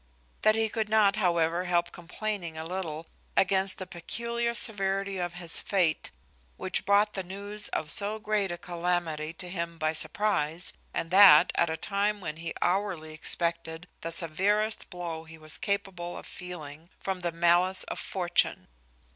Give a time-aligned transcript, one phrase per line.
[0.41, 3.05] That he could not, however, help complaining a little
[3.37, 6.09] against the peculiar severity of his fate,
[6.57, 11.51] which brought the news of so great a calamity to him by surprize, and that
[11.53, 16.89] at a time when he hourly expected the severest blow he was capable of feeling
[16.99, 18.65] from the malice of fortune.